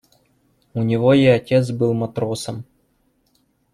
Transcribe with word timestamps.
У 0.73 0.81
него 0.81 1.13
и 1.13 1.27
отец 1.27 1.69
был 1.69 1.93
матросом. 1.93 2.65